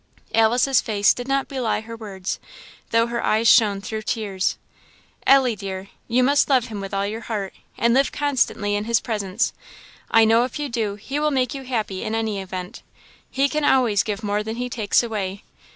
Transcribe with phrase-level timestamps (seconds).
[0.33, 2.39] Alice's face did not belie her words,
[2.89, 4.57] though her eyes shone through tears.
[5.27, 8.99] "Ellie, dear you must love Him with all your heart, and live constantly in his
[8.99, 9.53] presence.
[10.09, 12.81] I know if you do, he will make you happy, in any event.
[13.29, 15.43] He can always give more than he takes away.